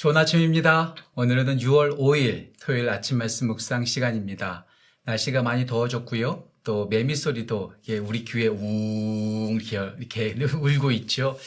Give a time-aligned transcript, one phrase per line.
[0.00, 0.94] 좋은 아침입니다.
[1.14, 4.64] 오늘은 6월 5일 토요일 아침 말씀 묵상 시간입니다.
[5.04, 6.48] 날씨가 많이 더워졌고요.
[6.64, 7.74] 또 매미 소리도
[8.06, 11.38] 우리 귀에 웅 이렇게 울고 있죠.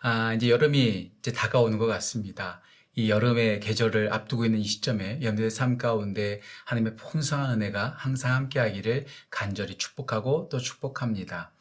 [0.00, 2.62] 아, 이제 여름이 이제 다가오는 것 같습니다.
[2.94, 9.04] 이 여름의 계절을 앞두고 있는 이 시점에 여러분들의 삶 가운데 하나님의 풍성한 은혜가 항상 함께하기를
[9.28, 11.52] 간절히 축복하고 또 축복합니다.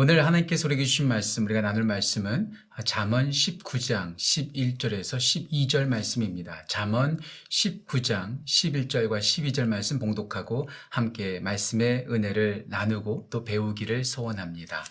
[0.00, 2.52] 오늘 하나님께서 우리에게 주신 말씀, 우리가 나눌 말씀은
[2.84, 6.64] 잠언 19장 11절에서 12절 말씀입니다.
[6.68, 7.18] 잠언
[7.50, 14.84] 19장 11절과 12절 말씀 봉독하고 함께 말씀의 은혜를 나누고 또 배우기를 소원합니다.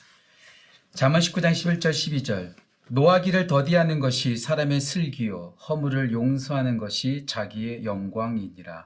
[0.94, 2.54] 잠언 19장 11절 12절
[2.90, 8.86] 노하기를 더디하는 것이 사람의 슬기요 허물을 용서하는 것이 자기의 영광이니라.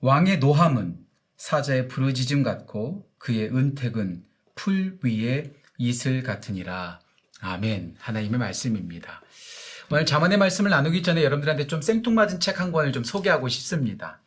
[0.00, 0.96] 왕의 노함은
[1.36, 4.24] 사자의 부르짖음 같고 그의 은택은
[4.54, 7.00] 풀 위에 이슬 같으니라.
[7.40, 7.96] 아멘.
[7.98, 9.20] 하나님의 말씀입니다.
[9.90, 14.20] 오늘 자문의 말씀을 나누기 전에 여러분들한테 좀 생뚱맞은 책 한 권을 좀 소개하고 싶습니다.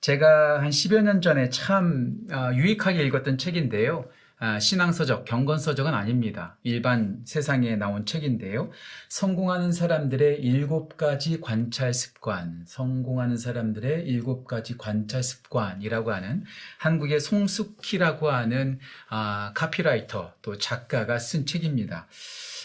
[0.00, 4.06] 제가 한 10여 년 전에 참 아, 유익하게 읽었던 책인데요.
[4.40, 6.56] 아, 신앙서적, 경건서적은 아닙니다.
[6.64, 8.70] 일반 세상에 나온 책인데요.
[9.08, 16.44] 성공하는 사람들의 일곱 가지 관찰 습관, 성공하는 사람들의 일곱 가지 관찰 습관이라고 하는
[16.78, 22.08] 한국의 송숙희라고 하는 아, 카피라이터 또 작가가 쓴 책입니다.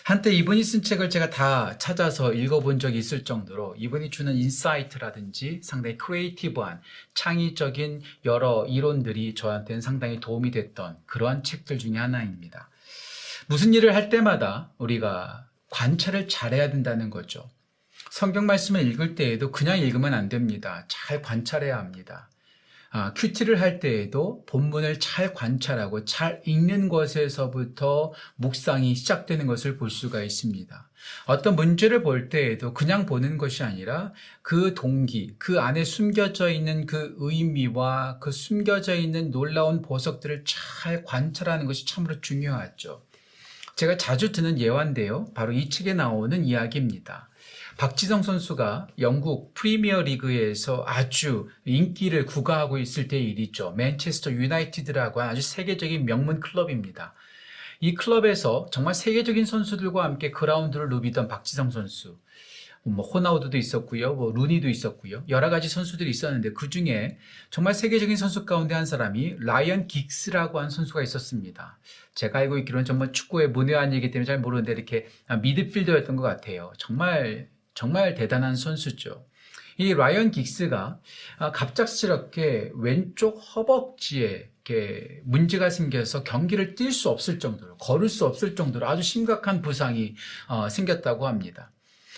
[0.09, 5.98] 한때 이분이 쓴 책을 제가 다 찾아서 읽어본 적이 있을 정도로 이분이 주는 insight라든지 상당히
[6.00, 6.82] creative한
[7.14, 12.70] 창의적인 여러 이론들이 저한테는 상당히 도움이 됐던 그러한 책들 중에 하나입니다.
[13.48, 17.50] 무슨 일을 할 때마다 우리가 관찰을 잘해야 된다는 거죠.
[18.12, 20.86] 성경 말씀을 읽을 때에도 그냥 읽으면 안 됩니다.
[20.88, 22.30] 잘 관찰해야 합니다.
[22.92, 30.23] 아, 큐티를 할 때에도 본문을 잘 관찰하고 잘 읽는 것에서부터 묵상이 시작되는 것을 볼 수가
[30.23, 30.90] 있습니다.
[31.26, 37.16] 어떤 문제를 볼 때에도 그냥 보는 것이 아니라 그 동기, 그 안에 숨겨져 있는 그
[37.20, 43.04] 의미와 그 숨겨져 있는 놀라운 보석들을 잘 관찰하는 것이 참으로 중요하죠.
[43.76, 45.32] 제가 자주 드는 예화인데요.
[45.33, 47.29] 바로 이 책에 나오는 이야기입니다.
[47.80, 53.72] 박지성 선수가 영국 프리미어 리그에서 아주 인기를 구가하고 있을 때의 일이죠.
[53.72, 57.14] 맨체스터 유나이티드라고 하는 아주 세계적인 명문 클럽입니다.
[57.80, 62.20] 이 클럽에서 정말 세계적인 선수들과 함께 그라운드를 누비던 박지성 선수.
[62.84, 67.18] 뭐 호나우드도 있었고요, 뭐 루니도 있었고요, 여러 가지 선수들이 있었는데 그 중에
[67.50, 71.80] 정말 세계적인 선수 가운데 한 사람이 라이언 긱스라고 하는 선수가 있었습니다.
[72.14, 75.08] 제가 알고 있기로는 정말 축구의 문외한이기 때문에 잘 모르는데 이렇게
[75.42, 76.73] 미드필더였던 것 같아요.
[76.78, 77.48] 정말
[77.80, 79.26] 정말 대단한 선수죠.
[79.78, 81.00] 이 라이언 긱스가
[81.38, 88.54] 아, 갑작스럽게 왼쪽 허벅지에 이렇게 문제가 생겨서 경기를 뛸 수 없을 정도로 걸을 수 없을
[88.54, 90.16] 정도로 아주 심각한 부상이
[90.50, 91.72] 어, 생겼다고 합니다.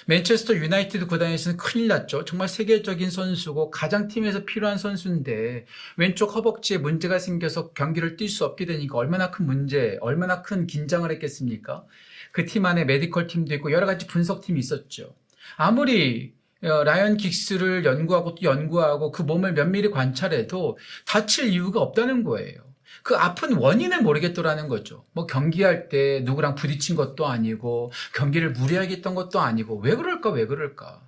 [0.07, 2.25] 맨체스터 유나이티드 구단에서는 큰일 났죠.
[2.25, 8.65] 정말 세계적인 선수고 가장 팀에서 필요한 선수인데 왼쪽 허벅지에 문제가 생겨서 경기를 뛸 수 없게
[8.65, 11.85] 되니까 얼마나 큰 문제, 얼마나 큰 긴장을 했겠습니까?
[12.31, 15.13] 그 팀 안에 medical 팀도 있고 여러 가지 분석팀이 있었죠.
[15.57, 22.71] 아무리 어, 라이언 긱스를 연구하고 또 연구하고 그 몸을 면밀히 관찰해도 다칠 이유가 없다는 거예요.
[23.03, 25.05] 그 아픈 원인을 모르겠더라는 거죠.
[25.13, 30.45] 뭐 경기할 때 누구랑 부딪힌 것도 아니고 경기를 무리하게 했던 것도 아니고 왜 그럴까 왜
[30.45, 31.01] 그럴까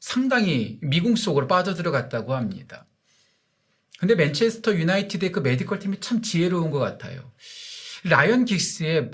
[0.00, 2.86] 상당히 미궁 속으로 빠져들어갔다고 합니다.
[3.98, 7.32] 근데 맨체스터 유나이티드의 그 medical 팀이 참 지혜로운 것 같아요.
[8.06, 9.12] 라이언 긱스의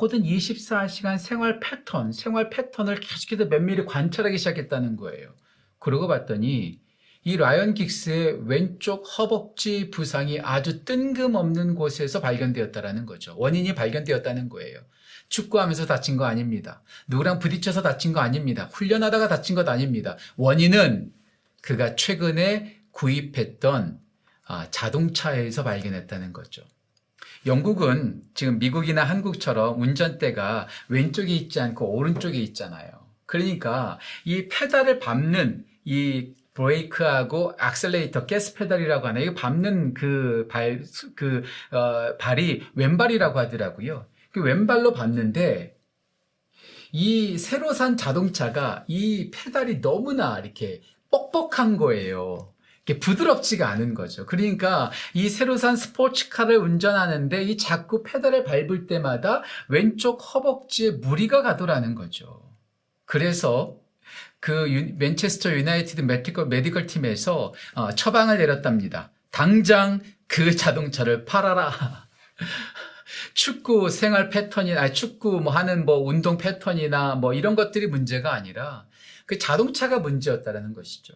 [0.00, 5.34] 모든 24시간 생활 패턴, 생활 패턴을 계속해서 면밀히 관찰하기 시작했다는 거예요.
[5.78, 6.80] 그러고 봤더니
[7.22, 13.34] 이 라이언 긱스의 왼쪽 허벅지 부상이 아주 뜬금없는 곳에서 발견되었다라는 거죠.
[13.36, 14.80] 원인이 발견되었다는 거예요.
[15.28, 16.82] 축구하면서 다친 거 아닙니다.
[17.08, 18.70] 누구랑 부딪혀서 다친 거 아닙니다.
[18.72, 20.16] 훈련하다가 다친 것 아닙니다.
[20.36, 21.12] 원인은
[21.60, 24.00] 그가 최근에 구입했던
[24.46, 26.62] 아, 자동차에서 발견했다는 거죠.
[27.46, 32.90] 영국은 지금 미국이나 한국처럼 운전대가 왼쪽에 있지 않고 오른쪽에 있잖아요.
[33.26, 40.82] 그러니까 이 페달을 밟는 이 브레이크하고 악셀레이터, 가스 페달이라고 하나, 이거 밟는 그 발,
[41.14, 44.06] 그, 어, 발이 왼발이라고 하더라고요.
[44.32, 45.76] 그 왼발로 밟는데,
[46.92, 52.52] 이 새로 산 자동차가 이 페달이 너무나 이렇게 뻑뻑한 거예요.
[52.98, 54.26] 부드럽지가 않은 거죠.
[54.26, 61.94] 그러니까 이 새로 산 스포츠카를 운전하는데 이 자꾸 페달을 밟을 때마다 왼쪽 허벅지에 무리가 가더라는
[61.94, 62.42] 거죠.
[63.04, 63.76] 그래서
[64.40, 69.10] 그 유, 맨체스터 유나이티드 medical, medical 팀에서 어, 처방을 내렸답니다.
[69.30, 71.72] 당장 그 자동차를 팔아라.
[73.34, 78.86] 축구 생활 패턴이나 아니, 축구 뭐 하는 뭐 운동 패턴이나 뭐 이런 것들이 문제가 아니라
[79.26, 81.14] 그 자동차가 문제였다라는 것이죠.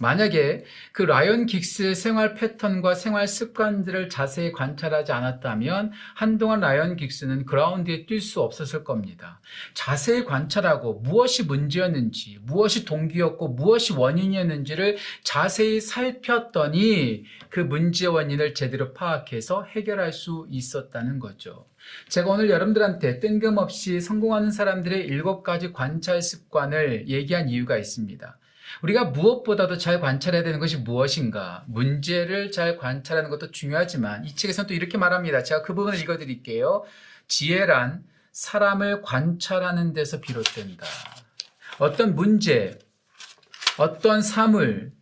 [0.00, 8.06] 만약에 그 라이언 긱스의 생활 패턴과 생활 습관들을 자세히 관찰하지 않았다면 한동안 라이언 긱스는 그라운드에
[8.06, 9.40] 뛸 수 없었을 겁니다.
[9.74, 19.64] 자세히 관찰하고 무엇이 문제였는지, 무엇이 동기였고 무엇이 원인이었는지를 자세히 살폈더니 그 문제 원인을 제대로 파악해서
[19.64, 21.66] 해결할 수 있었다는 거죠.
[22.08, 28.38] 제가 오늘 여러분들한테 뜬금없이 성공하는 사람들의 일곱 가지 관찰 습관을 얘기한 이유가 있습니다.
[28.82, 31.64] 우리가 무엇보다도 잘 관찰해야 되는 것이 무엇인가?
[31.66, 35.42] 문제를 잘 관찰하는 것도 중요하지만 이 책에서는 또 이렇게 말합니다.
[35.42, 36.84] 제가 그 부분을 읽어 드릴게요.
[37.28, 40.86] 지혜란 사람을 관찰하는 데서 비롯된다.
[41.78, 42.78] 어떤 문제,
[43.78, 44.92] 어떤 사물,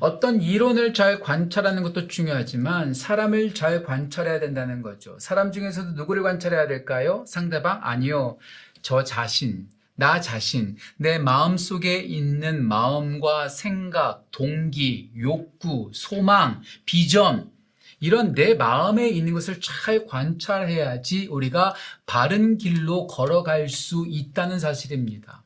[0.00, 5.18] 어떤 이론을 잘 관찰하는 것도 중요하지만 사람을 잘 관찰해야 된다는 거죠.
[5.18, 7.24] 사람 중에서도 누구를 관찰해야 될까요?
[7.26, 7.80] 상대방?
[7.82, 8.38] 아니요.
[8.82, 17.52] 저 자신, 나 자신, 내 마음 속에 있는 마음과 생각, 동기, 욕구, 소망, 비전,
[18.00, 21.74] 이런 내 마음에 있는 것을 잘 관찰해야지 우리가
[22.04, 25.42] 바른 길로 걸어갈 수 있다는 사실입니다.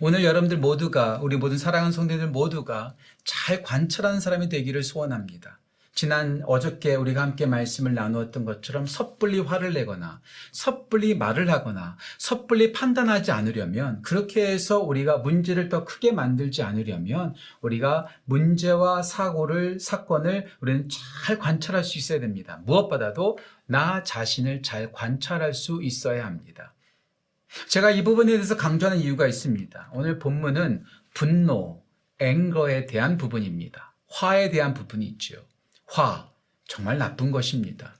[0.00, 5.59] 오늘 여러분들 모두가, 우리 모든 사랑하는 성도들 모두가 잘 관찰하는 사람이 되기를 소원합니다.
[5.92, 10.20] 지난 어저께 우리가 함께 말씀을 나누었던 것처럼 섣불리 화를 내거나
[10.52, 18.06] 섣불리 말을 하거나 섣불리 판단하지 않으려면 그렇게 해서 우리가 문제를 더 크게 만들지 않으려면 우리가
[18.24, 20.88] 문제와 사고를 사건을 우리는
[21.26, 22.62] 잘 관찰할 수 있어야 됩니다.
[22.64, 26.74] 무엇보다도 나 자신을 잘 관찰할 수 있어야 합니다.
[27.68, 29.90] 제가 이 부분에 대해서 강조하는 이유가 있습니다.
[29.92, 30.84] 오늘 본문은
[31.14, 31.82] 분노,
[32.20, 33.94] 앵거에 대한 부분입니다.
[34.06, 35.49] 화에 대한 부분이 있죠.
[35.90, 36.30] 화,
[36.68, 37.96] 정말 나쁜 것입니다.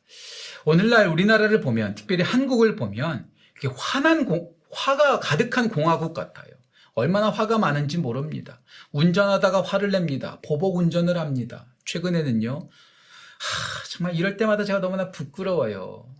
[0.65, 3.29] 오늘날 우리나라를 보면, 특별히 한국을 보면,
[3.77, 6.51] 화난 공, 화가 가득한 공화국 같아요.
[6.95, 8.61] 얼마나 화가 많은지 모릅니다.
[8.93, 10.41] 운전하다가 화를 냅니다.
[10.45, 11.67] 보복 운전을 합니다.
[11.85, 16.15] 최근에는요, 하, 정말 이럴 때마다 제가 너무나 부끄러워요.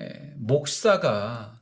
[0.00, 1.58] 예, 목사가,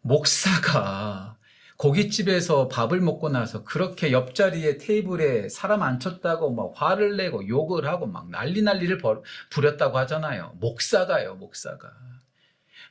[0.00, 1.37] 목사가
[1.78, 8.28] 고깃집에서 밥을 먹고 나서 그렇게 옆자리에 테이블에 사람 앉혔다고 막 화를 내고 욕을 하고 막
[8.30, 9.00] 난리 난리를
[9.50, 10.56] 부렸다고 하잖아요.
[10.60, 11.92] 목사가요, 목사가.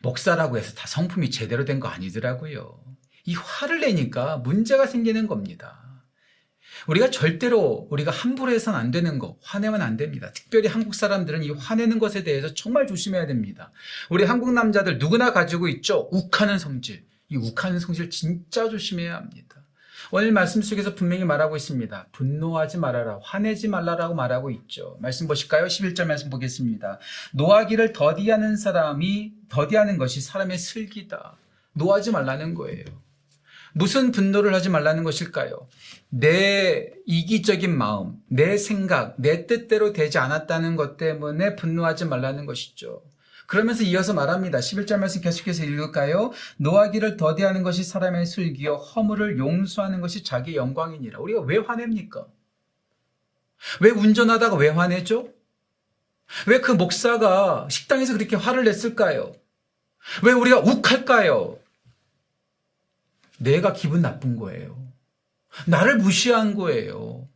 [0.02, 2.80] 목사라고 해서 다 성품이 제대로 된 거 아니더라고요.
[3.26, 5.84] 이 화를 내니까 문제가 생기는 겁니다.
[6.88, 10.32] 우리가 절대로 우리가 함부로 해서는 안 되는 거, 화내면 안 됩니다.
[10.34, 13.72] 특별히 한국 사람들은 이 화내는 것에 대해서 정말 조심해야 됩니다.
[14.10, 16.08] 우리 한국 남자들 누구나 가지고 있죠?
[16.12, 17.06] 욱하는 성질.
[17.30, 19.58] 이 욱하는 성질 진짜 조심해야 합니다.
[20.12, 22.08] 오늘 말씀 속에서 분명히 말하고 있습니다.
[22.14, 24.98] 분노하지 말아라, 화내지 말라라고 말하고 있죠.
[25.02, 25.66] 말씀 보실까요?
[25.66, 27.00] 11절 말씀 보겠습니다.
[27.34, 31.36] 노하기를 더디하는 사람이 더디하는 것이 사람의 슬기다.
[31.74, 32.86] 노하지 말라는 거예요.
[33.74, 35.68] 무슨 분노를 하지 말라는 것일까요?
[36.10, 43.04] 내 이기적인 마음, 내 생각, 내 뜻대로 되지 않았다는 것 때문에 분노하지 말라는 것이죠.
[43.48, 44.60] 그러면서 이어서 말합니다.
[44.60, 46.32] 11절 말씀 계속해서 읽을까요?
[46.58, 51.20] 노하기를 더디하는 것이 사람의 슬기요 허물을 용서하는 것이 자기 영광이니라.
[51.20, 52.28] 우리가 왜 화냅니까?
[53.80, 55.30] 왜 운전하다가 왜 화내죠?
[56.46, 59.34] 왜 그 목사가 식당에서 그렇게 화를 냈을까요?
[60.24, 61.58] 왜 우리가 욱할까요?
[63.38, 64.78] 내가 기분 나쁜 거예요.
[65.68, 67.28] 나를 무시한 거예요.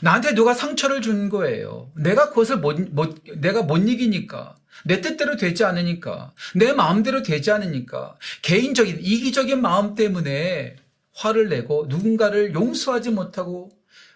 [0.00, 1.90] 나한테 누가 상처를 준 거예요.
[1.96, 4.56] 내가 그것을 못, 못, 내가 못 이기니까.
[4.84, 6.32] 내 뜻대로 되지 않으니까.
[6.54, 8.16] 내 마음대로 되지 않으니까.
[8.42, 10.76] 개인적인, 이기적인 마음 때문에
[11.12, 13.70] 화를 내고 누군가를 용서하지 못하고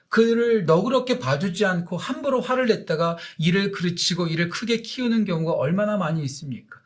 [0.08, 6.22] 그를 너그럽게 봐주지 않고 함부로 화를 냈다가 일을 그르치고 일을 크게 키우는 경우가 얼마나 많이
[6.22, 6.80] 있습니까?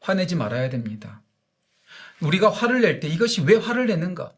[0.00, 1.22] 화내지 말아야 됩니다.
[2.20, 4.32] 우리가 화를 낼 때 이것이 왜 화를 내는가?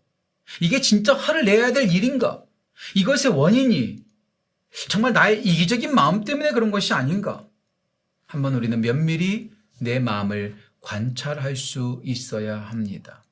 [0.60, 2.42] 이게 진짜 화를 내야 될 일인가?
[2.94, 4.02] 이것의 원인이
[4.88, 7.46] 정말 나의 이기적인 마음 때문에 그런 것이 아닌가?
[8.30, 13.24] 한번 우리는 면밀히 내 마음을 관찰할 수 있어야 합니다.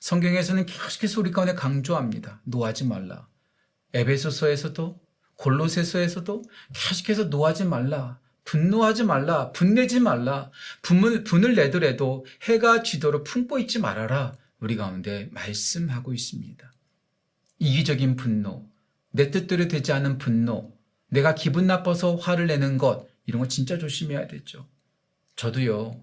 [0.00, 2.40] 성경에서는 계속해서 우리 가운데 강조합니다.
[2.44, 3.28] 노하지 말라.
[3.92, 4.98] 에베소서에서도
[5.34, 8.20] 골로새서에서도 계속해서 노하지 말라.
[8.44, 9.52] 분노하지 말라.
[9.52, 10.50] 분내지 말라.
[10.80, 14.34] 분을, 분을 내더라도 해가 지도록 품고 있지 말아라.
[14.60, 16.72] 우리 가운데 말씀하고 있습니다.
[17.58, 18.66] 이기적인 분노,
[19.10, 20.74] 내 뜻대로 되지 않은 분노,
[21.08, 24.68] 내가 기분 나빠서 화를 내는 것, 이런 거 진짜 조심해야 되죠.
[25.36, 26.02] 저도요,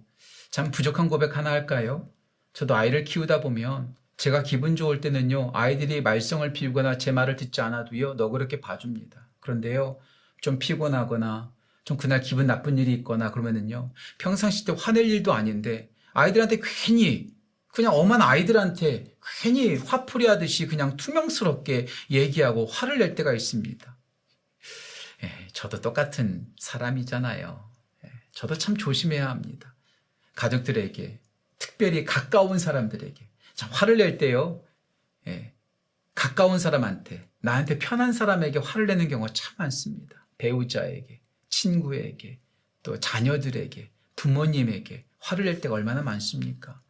[0.52, 2.10] 참 부족한 고백 하나 할까요?
[2.54, 8.16] 저도 아이를 키우다 보면 제가 기분 좋을 때는요, 아이들이 말썽을 피우거나 제 말을 듣지 않아도요,
[8.16, 9.28] 너그럽게 봐줍니다.
[9.40, 10.00] 그런데요,
[10.42, 11.54] 좀 피곤하거나
[11.86, 17.34] 좀 그날 기분 나쁜 일이 있거나 그러면은요, 평상시 때 화낼 일도 아닌데, 아이들한테 괜히,
[17.68, 23.98] 그냥 엄한 아이들한테 괜히 화풀이 하듯이 그냥 투명스럽게 얘기하고 화를 낼 때가 있습니다.
[25.50, 27.72] 예, 저도 똑같은 사람이잖아요.
[28.06, 29.76] 예, 저도 참 조심해야 합니다.
[30.36, 31.20] 가족들에게,
[31.58, 33.30] 특별히 가까운 사람들에게.
[33.56, 34.64] 자, 화를 낼 때요,
[35.28, 35.54] 예,
[36.16, 40.28] 가까운 사람한테, 나한테 편한 사람에게 화를 내는 경우가 참 많습니다.
[40.38, 42.40] 배우자에게, 친구에게,
[42.84, 46.82] 또 자녀들에게, 부모님에게 화를 낼 때가 얼마나 많습니까?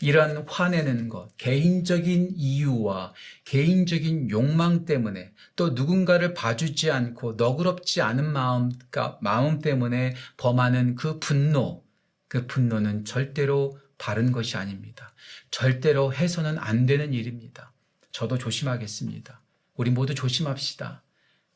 [0.00, 3.14] 이런 화내는 것, 개인적인 이유와
[3.44, 8.70] 개인적인 욕망 때문에 또 누군가를 봐주지 않고 너그럽지 않은 마음,
[9.20, 11.84] 마음 때문에 범하는 그 분노,
[12.28, 15.12] 그 분노는 절대로 바른 것이 아닙니다.
[15.50, 17.72] 절대로 해서는 안 되는 일입니다.
[18.12, 19.40] 저도 조심하겠습니다.
[19.74, 21.02] 우리 모두 조심합시다.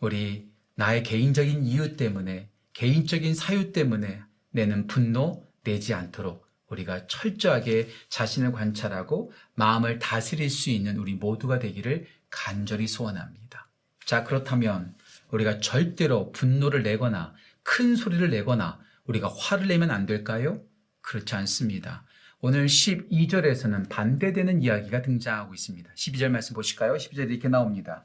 [0.00, 8.52] 우리 나의 개인적인 이유 때문에, 개인적인 사유 때문에 내는 분노 내지 않도록 우리가 철저하게 자신을
[8.52, 13.68] 관찰하고 마음을 다스릴 수 있는 우리 모두가 되기를 간절히 소원합니다.
[14.04, 14.94] 자, 그렇다면
[15.30, 20.62] 우리가 절대로 분노를 내거나 큰 소리를 내거나 우리가 화를 내면 안 될까요?
[21.00, 22.04] 그렇지 않습니다.
[22.40, 25.90] 오늘 12절에서는 반대되는 이야기가 등장하고 있습니다.
[25.94, 26.94] 12절 말씀 보실까요?
[26.94, 28.04] 12절에 이렇게 나옵니다.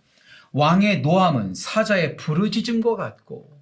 [0.52, 3.58] 왕의 노함은 사자의 부르짖음과 같고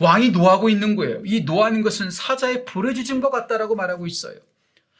[0.00, 1.22] 왕이 노하고 있는 거예요.
[1.24, 4.38] 이 노하는 것은 사자의 부르짖음과 같다라고 말하고 있어요.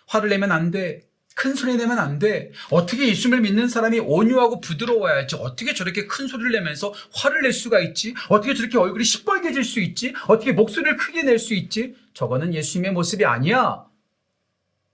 [0.09, 1.07] 화를 내면 안 돼.
[1.35, 2.51] 큰 소리 내면 안 돼.
[2.71, 5.37] 어떻게 예수님을 믿는 사람이 온유하고 부드러워야지.
[5.37, 8.15] 어떻게 저렇게 큰 소리를 내면서 화를 낼 수가 있지?
[8.29, 10.15] 어떻게 저렇게 얼굴이 시뻘개질 수 있지?
[10.27, 11.95] 어떻게 목소리를 크게 낼 수 있지?
[12.13, 13.87] 저거는 예수님의 모습이 아니야.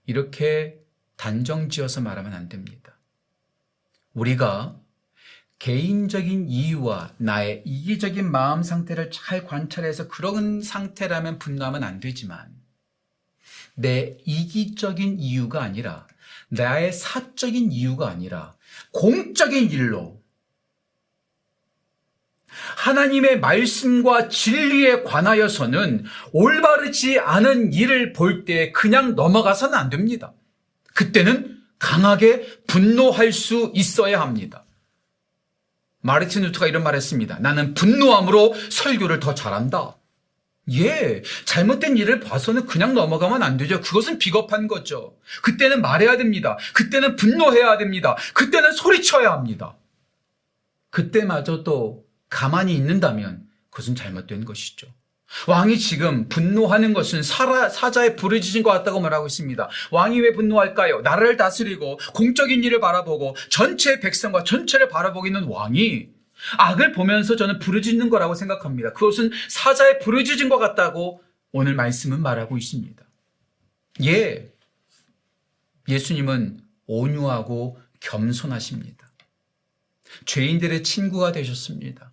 [0.05, 0.81] 이렇게
[1.17, 2.99] 단정 지어서 말하면 안 됩니다.
[4.13, 4.79] 우리가
[5.61, 12.64] 개인적인 이유와 나의 이기적인 마음 상태를 잘 관찰해서 그런 상태라면 분노하면 안 되지만
[13.75, 16.07] 내 이기적인 이유가 아니라
[16.49, 18.55] 나의 사적인 이유가 아니라
[18.93, 20.23] 공적인 일로
[22.77, 30.33] 하나님의 말씀과 진리에 관하여서는 올바르지 않은 일을 볼 때 그냥 넘어가서는 안 됩니다.
[30.95, 34.65] 그때는 강하게 분노할 수 있어야 합니다.
[36.01, 37.39] 마르틴 루트가 이런 말 했습니다.
[37.41, 39.97] 나는 분노함으로 설교를 더 잘한다.
[40.73, 43.81] 예, 잘못된 일을 봐서는 그냥 넘어가면 안 되죠.
[43.81, 45.17] 그것은 비겁한 거죠.
[45.43, 46.57] 그때는 말해야 됩니다.
[46.73, 48.17] 그때는 분노해야 됩니다.
[48.33, 49.77] 그때는 소리쳐야 합니다.
[50.91, 54.87] 그때마저도 가만히 있는다면 그것은 잘못된 것이죠.
[55.49, 59.69] 왕이 지금 분노하는 것은 사라, 사자의 부르짖은 것 같다고 말하고 있습니다.
[59.91, 61.01] 왕이 왜 분노할까요?
[61.01, 66.14] 나라를 다스리고 공적인 일을 바라보고 전체 백성과 전체를 바라보고 있는 왕이
[66.59, 68.93] 악을 보면서 저는 부르짖는 거라고 생각합니다.
[68.93, 71.23] 그것은 사자의 부르짖은 것 같다고
[71.53, 73.05] 오늘 말씀은 말하고 있습니다.
[74.05, 74.53] 예.
[75.89, 79.11] 예수님은 온유하고 겸손하십니다.
[80.27, 82.13] 죄인들의 친구가 되셨습니다.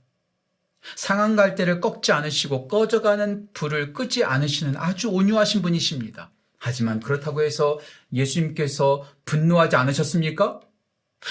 [0.96, 6.32] 상한 갈대를 꺾지 않으시고 꺼져가는 불을 끄지 않으시는 아주 온유하신 분이십니다.
[6.58, 7.80] 하지만 그렇다고 해서
[8.14, 10.62] 예수님께서 분노하지 않으셨습니까?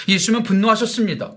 [0.09, 1.37] 예수님은 분노하셨습니다.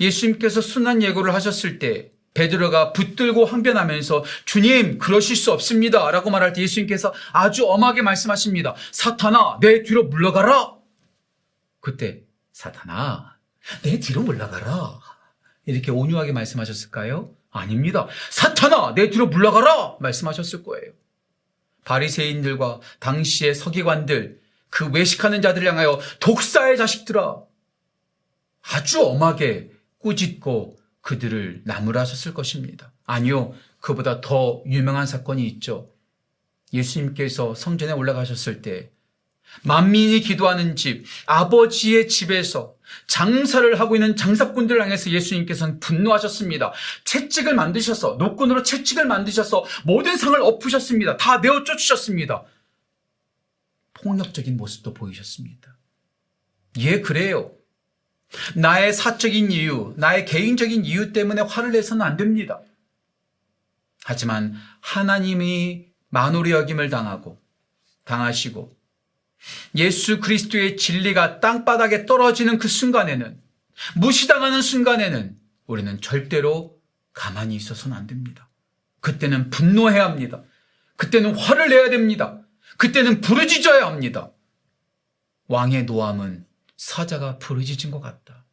[0.00, 6.62] 예수님께서 순한 예고를 하셨을 때 베드로가 붙들고 항변하면서 주님 그러실 수 없습니다 라고 말할 때
[6.62, 8.74] 예수님께서 아주 엄하게 말씀하십니다.
[8.90, 10.74] 사탄아 내 뒤로 물러가라.
[11.80, 12.22] 그때
[12.52, 13.36] 사탄아
[13.82, 15.00] 내 뒤로 물러가라.
[15.66, 17.34] 이렇게 온유하게 말씀하셨을까요?
[17.50, 18.08] 아닙니다.
[18.30, 20.92] 사탄아 내 뒤로 물러가라 말씀하셨을 거예요.
[21.84, 27.42] 바리새인들과 당시의 서기관들 그 외식하는 자들을 향하여 독사의 자식들아
[28.62, 29.71] 아주 엄하게
[30.02, 32.92] 꾸짖고 그들을 나무라셨을 것입니다.
[33.04, 35.90] 아니요, 그보다 더 유명한 사건이 있죠.
[36.72, 38.90] 예수님께서 성전에 올라가셨을 때
[39.64, 42.74] 만민이 기도하는 집, 아버지의 집에서
[43.06, 46.72] 장사를 하고 있는 장사꾼들을 향해서 예수님께서는 분노하셨습니다.
[47.04, 51.16] 채찍을 만드셔서, 노끈으로 채찍을 만드셔서 모든 상을 엎으셨습니다.
[51.16, 52.44] 다 내어 쫓으셨습니다.
[53.94, 55.76] 폭력적인 모습도 보이셨습니다.
[56.78, 57.52] 예, 그래요.
[58.54, 62.60] 나의 사적인 이유, 나의 개인적인 이유 때문에 화를 내서는 안 됩니다.
[64.04, 67.40] 하지만 하나님이 만오리 여김을 당하고
[68.04, 68.74] 당하시고
[69.76, 73.40] 예수 그리스도의 진리가 땅바닥에 떨어지는 그 순간에는
[73.96, 75.36] 무시당하는 순간에는
[75.66, 76.78] 우리는 절대로
[77.12, 78.48] 가만히 있어서는 안 됩니다.
[79.00, 80.42] 그때는 분노해야 합니다.
[80.96, 82.40] 그때는 화를 내야 됩니다.
[82.76, 84.30] 그때는 부르짖어야 합니다.
[85.48, 88.44] 왕의 노함은 사자가 부르짖은 것 같다.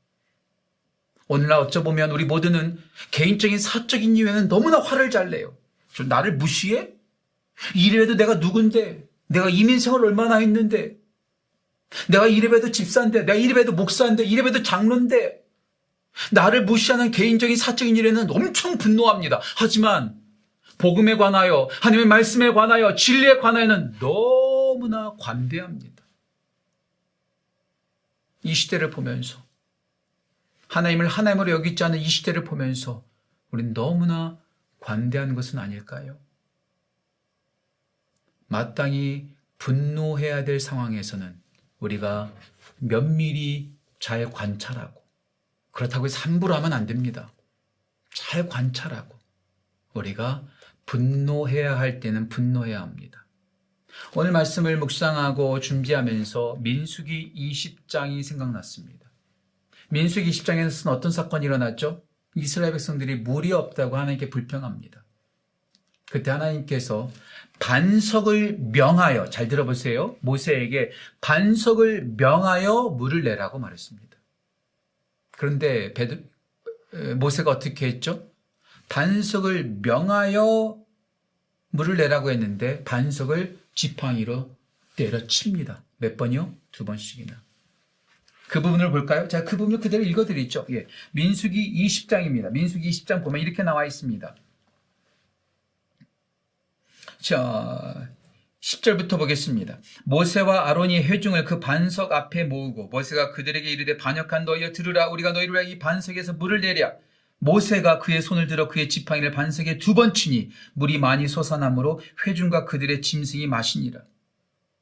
[1.28, 2.80] 오늘날 어쩌보면 우리 모두는
[3.12, 5.56] 개인적인 사적인 이유에는 너무나 화를 잘 내요.
[5.94, 6.90] 저 나를 무시해?
[7.76, 9.08] 이래도 내가 누군데?
[9.28, 10.98] 내가 이민생활 얼마나 했는데?
[12.08, 15.44] 내가 이래봬도 집사인데, 내가 이래봬도 목사인데, 이래봬도 장로인데,
[16.32, 19.40] 나를 무시하는 개인적인 사적인 일에는 엄청 분노합니다.
[19.56, 20.20] 하지만
[20.78, 25.99] 복음에 관하여, 하나님의 말씀에 관하여, 진리에 관하여는 너무나 관대합니다.
[28.50, 29.46] 이 시대를 보면서,
[30.70, 33.06] 하나님을 하나님으로 여기지 않은 이 시대를 보면서,
[33.52, 34.40] 우린 너무나
[34.80, 36.18] 관대한 것은 아닐까요?
[38.48, 41.40] 마땅히 분노해야 될 상황에서는
[41.80, 42.32] 우리가
[42.80, 45.04] 면밀히 잘 관찰하고
[45.72, 47.32] 그렇다고 해서 함부로 하면 안 됩니다.
[48.14, 49.18] 잘 관찰하고
[49.94, 50.48] 우리가
[50.86, 53.19] 분노해야 할 때는 분노해야 합니다.
[54.16, 59.10] 오늘 말씀을 묵상하고 준비하면서 민수기 20장이 생각났습니다.
[59.90, 62.04] 민수기 20장에서는 어떤 사건이 일어났죠?
[62.36, 65.04] 이스라엘 백성들이 물이 없다고 하나님께 불평합니다.
[66.12, 67.12] 그때 하나님께서
[67.60, 70.16] 반석을 명하여 잘 들어보세요.
[70.22, 70.92] 모세에게
[71.22, 74.18] 반석을 명하여 물을 내라고 말했습니다.
[75.32, 76.24] 그런데 베드,
[77.18, 78.28] 모세가 어떻게 했죠?
[78.90, 80.78] 반석을 명하여
[81.72, 84.56] 물을 내라고 했는데 반석을 지팡이로
[84.96, 85.84] 때려칩니다.
[85.98, 86.56] 몇 번이요?
[86.72, 87.42] 두 번씩이나.
[88.48, 89.28] 그 부분을 볼까요?
[89.28, 90.66] 자, 그 부분을 그대로 읽어드리죠.
[90.72, 90.88] 예.
[91.12, 92.52] 민수기 20장입니다.
[92.52, 94.36] 민수기 20장 보면 이렇게 나와 있습니다.
[97.22, 98.10] 자,
[98.62, 99.80] 10절부터 보겠습니다.
[100.06, 105.54] 모세와 아론이 회중을 그 반석 앞에 모으고 모세가 그들에게 이르되 반역한 너희여 들으라 우리가 너희를
[105.54, 106.94] 위하여 이 반석에서 물을 내랴
[107.40, 113.02] 모세가 그의 손을 들어 그의 지팡이를 반석에 두 번 치니 물이 많이 솟아나므로 회중과 그들의
[113.02, 114.02] 짐승이 마시니라.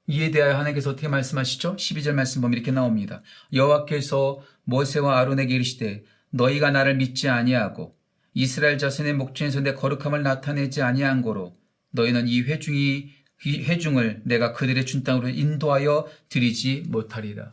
[0.07, 1.75] 이에 대하여 하나님께서 어떻게 말씀하시죠?
[1.75, 3.21] 12절 말씀 보면 이렇게 나옵니다.
[3.53, 7.95] 여호와께서 모세와 아론에게 이르시되 너희가 나를 믿지 아니하고
[8.33, 11.57] 이스라엘 자손의 목전에서 내 거룩함을 나타내지 아니한 거로
[11.91, 13.09] 너희는 이 회중이
[13.45, 17.51] 이 회중을 내가 그들의 준 땅으로 인도하여 드리지 못하리라.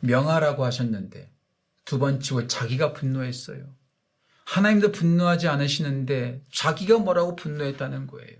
[0.00, 1.30] 명하라고 하셨는데
[1.84, 3.64] 두 번 치고 자기가 분노했어요.
[4.44, 8.38] 하나님도 분노하지 않으시는데 자기가 뭐라고 분노했다는 거예요.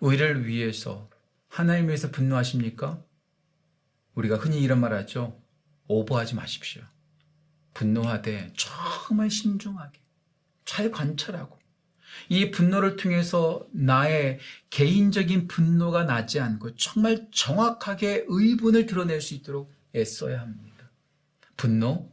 [0.00, 1.08] 의를 위해서
[1.48, 3.02] 하나님 위해서 분노하십니까?
[4.14, 5.40] 우리가 흔히 이런 말 하죠.
[5.86, 6.82] 오버하지 마십시오.
[7.74, 10.00] 분노하되 정말 신중하게
[10.64, 11.58] 잘 관찰하고
[12.28, 14.38] 이 분노를 통해서 나의
[14.70, 20.90] 개인적인 분노가 나지 않고 정말 정확하게 의분을 드러낼 수 있도록 애써야 합니다.
[21.56, 22.10] 분노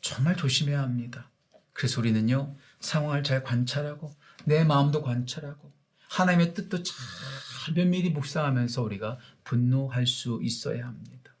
[0.00, 1.30] 정말 조심해야 합니다.
[1.72, 5.72] 그래서 우리는요 상황을 잘 관찰하고 내 마음도 관찰하고
[6.08, 6.94] 하나님의 뜻도 잘
[7.74, 11.34] 면밀히 묵상하면서 우리가 분노할 수 있어야 합니다.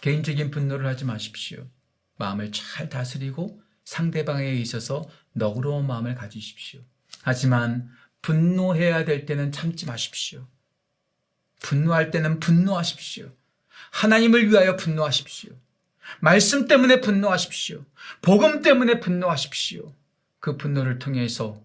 [0.00, 1.66] 개인적인 분노를 하지 마십시오.
[2.16, 6.80] 마음을 잘 다스리고 상대방에 있어서 너그러운 마음을 가지십시오.
[7.22, 7.90] 하지만
[8.22, 10.46] 분노해야 될 때는 참지 마십시오.
[11.60, 13.30] 분노할 때는 분노하십시오.
[13.90, 15.52] 하나님을 위하여 분노하십시오.
[16.20, 17.84] 말씀 때문에 분노하십시오.
[18.22, 19.92] 복음 때문에 분노하십시오.
[20.40, 21.62] 그 분노를 통해서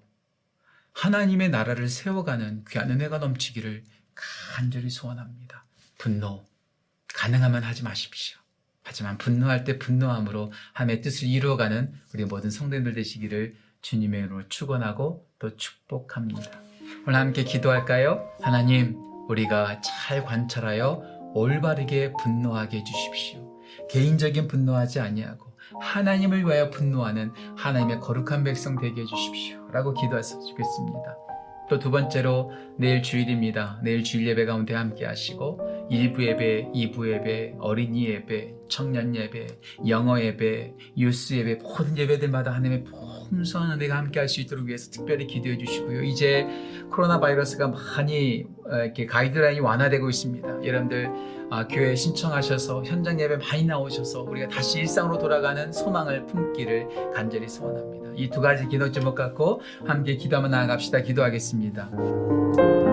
[0.93, 3.84] 하나님의 나라를 세워가는 귀한 은혜가 넘치기를
[4.56, 5.65] 간절히 소원합니다.
[5.97, 6.45] 분노
[7.13, 8.38] 가능하면 하지 마십시오.
[8.84, 15.56] 하지만 분노할 때 분노함으로 함의 뜻을 이루어가는 우리 모든 성도님들 되시기를 주님의 이름으로 축원하고 또
[15.56, 16.62] 축복합니다.
[17.08, 18.30] 오늘 함께 기도할까요?
[18.41, 18.95] 하나님,
[19.30, 23.50] 우리가 잘 관찰하여 올바르게 분노하게 해주십시오.
[23.89, 29.67] 개인적인 분노하지 아니하고 하나님을 위하여 분노하는 하나님의 거룩한 백성 되게 해주십시오.
[29.71, 31.17] 라고 기도했으면 좋겠습니다.
[31.69, 33.79] 또 두 번째로 내일 주일입니다.
[33.81, 39.47] 내일 주일 예배 가운데 함께 하시고 1부 예배, 2부 예배, 어린이 예배, 청년 예배,
[39.89, 42.86] 영어 예배, 유스 예배 모든 예배들마다 하나님의
[43.30, 46.04] 풍성한 은혜가 함께 할 수 있도록 위해서 특별히 기도해 주시고요.
[46.04, 46.47] 이제
[46.91, 50.65] 코로나 바이러스가 많이 어, 이렇게 가이드라인이 완화되고 있습니다.
[50.65, 51.10] 여러분들
[51.49, 58.12] 아, 교회 신청하셔서 현장 예배 많이 나오셔서 우리가 다시 일상으로 돌아가는 소망을 품기를 간절히 소원합니다.
[58.15, 61.01] 이 두 가지 기도 제목 갖고 함께 기도하며 나아갑시다.
[61.01, 62.90] 기도하겠습니다.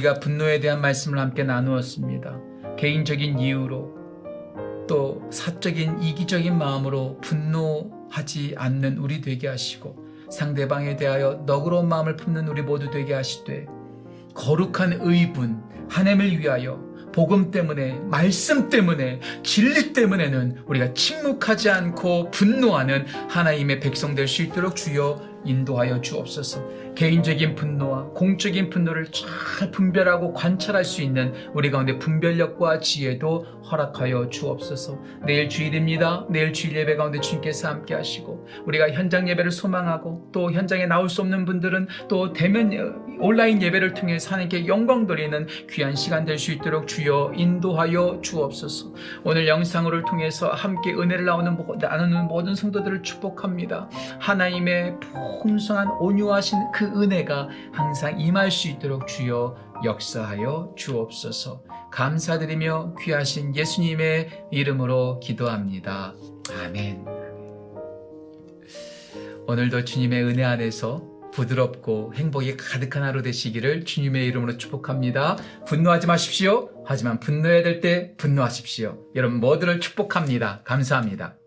[0.00, 2.40] 우리가 분노에 대한 말씀을 함께 나누었습니다.
[2.78, 3.94] 개인적인 이유로
[4.88, 9.96] 또 사적인 이기적인 마음으로 분노 하지 않는 우리 되게 하시고
[10.30, 13.66] 상대방에 대하여 너그러운 마음을 품는 우리 모두 되게 하시되
[14.34, 16.82] 거룩한 의분 하나님을 위하여
[17.12, 24.76] 복음 때문에 말씀 때문에 진리 때문에는 우리가 침묵하지 않고 분노하는 하나님의 백성 될 수 있도록
[24.76, 26.94] 주여 인도하여 주옵소서.
[26.94, 34.98] 개인적인 분노와 공적인 분노를 잘 분별하고 관찰할 수 있는 우리 가운데 분별력과 지혜도 허락하여 주옵소서.
[35.26, 36.26] 내일 주일입니다.
[36.28, 41.22] 내일 주일 예배 가운데 주님께서 함께 하시고 우리가 현장 예배를 소망하고 또 현장에 나올 수
[41.22, 42.72] 없는 분들은 또 대면
[43.20, 48.94] 온라인 예배를 통해 하나님께 영광 돌리는 귀한 시간 될 수 있도록 주여 인도하여 주옵소서.
[49.24, 53.90] 오늘 영상을 통해서 함께 은혜를 나오는 나누는 모든 성도들을 축복합니다.
[54.18, 54.96] 하나님의
[55.42, 59.54] 풍성한 온유하신 그 은혜가 항상 임할 수 있도록 주여
[59.84, 61.62] 역사하여 주옵소서.
[61.92, 66.14] 감사드리며 귀하신 예수님의 이름으로 기도합니다.
[66.64, 67.04] 아멘.
[69.46, 71.09] 오늘도 주님의 은혜 안에서
[71.40, 75.36] 부드럽고 행복이 가득한 하루 되시기를 주님의 이름으로 축복합니다.
[75.66, 76.70] 분노하지 마십시오.
[76.86, 78.98] 하지만 분노해야 될 때 분노하십시오.
[79.14, 80.62] 여러분 모두를 축복합니다.
[80.64, 81.39] 감사합니다.